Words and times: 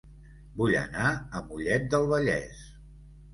Vull 0.61 0.77
anar 0.79 1.09
a 1.11 1.41
Mollet 1.51 1.85
del 1.93 2.09
Vallès 2.15 2.65